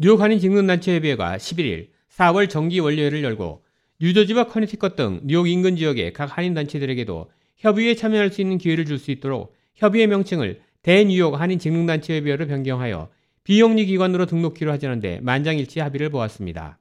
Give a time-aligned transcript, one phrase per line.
[0.00, 3.64] 뉴욕 한인 직능단체협의회가 11일 4월 정기 원료회를 열고
[4.00, 8.98] 뉴저지와 커네티컷 등 뉴욕 인근 지역의 각 한인 단체들에게도 협의회에 참여할 수 있는 기회를 줄
[8.98, 13.08] 수 있도록 협의회 명칭을 대뉴욕 한인 직능단체협의회로 변경하여
[13.42, 16.78] 비영리 기관으로 등록키로 하자는데 만장일치 합의를 보았습니다.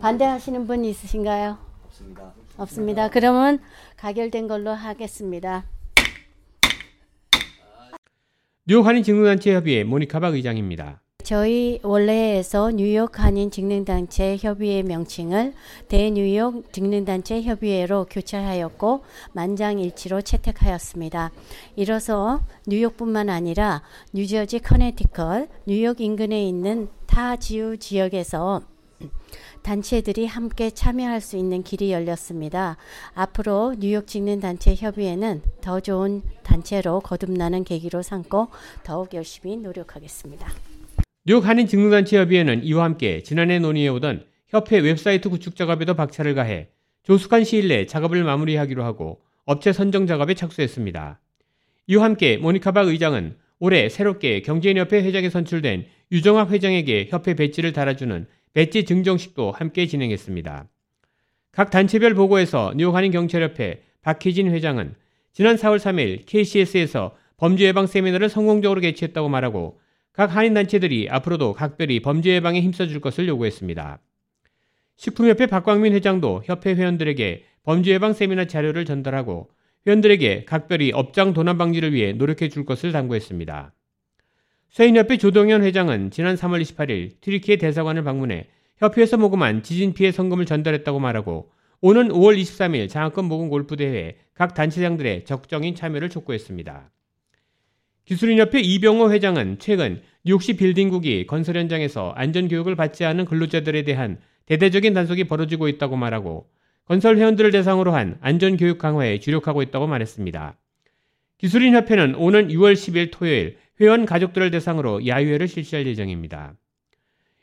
[0.00, 1.58] 반대하시는 분 있으신가요?
[1.84, 2.34] 없습니다.
[2.56, 3.10] 없습니다.
[3.10, 3.60] 그러면
[3.96, 5.66] 가결된 걸로 하겠습니다.
[8.66, 11.00] 뉴욕 한인 직능단체협의회 모니카박 의장입니다.
[11.30, 15.54] 저희 원래에서 뉴욕 한인 직능단체 협의회 명칭을
[15.86, 19.04] 대뉴욕 직능단체 협의회로 교체하였고
[19.34, 21.30] 만장일치로 채택하였습니다.
[21.76, 28.62] 이로써 뉴욕뿐만 아니라 뉴저지, 커네티컷, 뉴욕 인근에 있는 타 지유 지역에서
[29.62, 32.76] 단체들이 함께 참여할 수 있는 길이 열렸습니다.
[33.14, 38.48] 앞으로 뉴욕 직능 단체 협의회는 더 좋은 단체로 거듭나는 계기로 삼고
[38.82, 40.48] 더욱 열심히 노력하겠습니다.
[41.30, 46.70] 뉴욕 한인 직능단체 협의회는 이와 함께 지난해 논의해오던 협회 웹사이트 구축 작업에도 박차를 가해
[47.04, 51.20] 조숙한 시일 내 작업을 마무리하기로 하고 업체 선정 작업에 착수했습니다.
[51.86, 58.84] 이와 함께 모니카박 의장은 올해 새롭게 경제인협회 회장에 선출된 유정학 회장에게 협회 배지를 달아주는 배지
[58.84, 60.66] 증정식도 함께 진행했습니다.
[61.52, 64.96] 각 단체별 보고에서 뉴욕 한인 경찰협회 박희진 회장은
[65.32, 69.78] 지난 4월 3일 KCS에서 범죄 예방 세미나를 성공적으로 개최했다고 말하고
[70.20, 74.00] 각 한인단체들이 앞으로도 각별히 범죄 예방에 힘써줄 것을 요구했습니다.
[74.96, 79.48] 식품협회 박광민 회장도 협회 회원들에게 범죄 예방 세미나 자료를 전달하고
[79.86, 83.72] 회원들에게 각별히 업장 도난 방지를 위해 노력해 줄 것을 당부했습니다.
[84.68, 90.98] 서인협회 조동현 회장은 지난 3월 28일 트리키의 대사관을 방문해 협회에서 모금한 지진 피해 성금을 전달했다고
[90.98, 96.90] 말하고 오는 5월 23일 장학금 모금 골프 대회에 각 단체장들의 적정인 참여를 촉구했습니다.
[98.04, 104.92] 기술인협회 이병호 회장은 최근 뉴욕시 빌딩국이 건설 현장에서 안전 교육을 받지 않은 근로자들에 대한 대대적인
[104.92, 106.46] 단속이 벌어지고 있다고 말하고
[106.84, 110.58] 건설 회원들을 대상으로 한 안전 교육 강화에 주력하고 있다고 말했습니다.
[111.38, 116.54] 기술인 협회는 오는 6월 10일 토요일 회원 가족들을 대상으로 야유회를 실시할 예정입니다.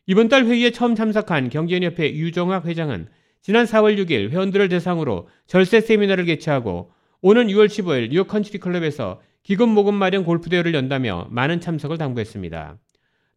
[0.06, 3.08] 이번 달 회의에 처음 참석한 경제인협회 유정학 회장은
[3.42, 9.70] 지난 4월 6일 회원들을 대상으로 절세 세미나를 개최하고 오는 6월 15일 뉴욕 컨트리 클럽에서 기금
[9.70, 12.78] 모금 마련 골프 대회를 연다며 많은 참석을 당부했습니다.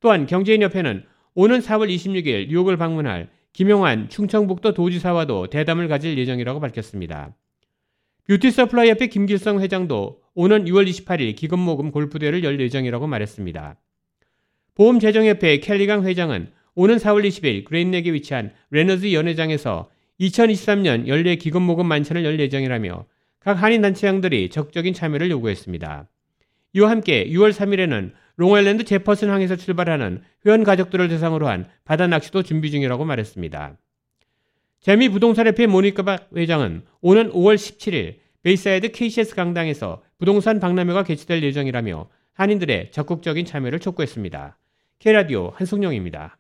[0.00, 1.04] 또한 경제인협회는
[1.36, 7.36] 오는 4월 26일 뉴욕을 방문할 김용환 충청북도 도지사와도 대담을 가질 예정이라고 밝혔습니다.
[8.26, 13.76] 뷰티 서플라이 협회 김길성 회장도 오는 6월 28일 기금 모금 골프 대회를 열 예정이라고 말했습니다.
[14.74, 19.88] 보험재정협회 켈리강 회장은 오는 4월 20일 그레잇넥에 위치한 레너즈 연회장에서
[20.18, 23.06] 2023년 연례 기금 모금 만찬을 열 예정이라며
[23.40, 26.08] 각 한인 단체장들이 적극적인 참여를 요구했습니다.
[26.74, 32.70] 이와 함께 6월 3일에는 롱아일랜드 제퍼슨 항에서 출발하는 회원 가족들을 대상으로 한 바다 낚시도 준비
[32.70, 33.76] 중이라고 말했습니다.
[34.80, 42.90] 재미 부동산협회 모니카 회장은 오는 5월 17일 베이사이드 KCS 강당에서 부동산 박람회가 개최될 예정이라며 한인들의
[42.92, 44.56] 적극적인 참여를 촉구했습니다.
[44.98, 46.39] K라디오 한승용입니다.